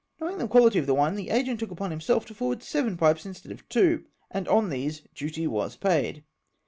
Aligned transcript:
Knowing 0.19 0.39
the 0.39 0.47
quality 0.47 0.79
of 0.79 0.87
the 0.87 0.95
wine, 0.95 1.13
the 1.13 1.29
agent 1.29 1.59
took 1.59 1.69
upon 1.69 1.91
himself 1.91 2.25
to 2.25 2.33
forward 2.33 2.63
seven 2.63 2.97
pipes 2.97 3.23
instead 3.23 3.51
of 3.51 3.69
two, 3.69 4.03
and 4.31 4.47
on 4.47 4.71
these 4.71 5.01
duty 5.13 5.45
was 5.45 5.75
paid. 5.75 6.23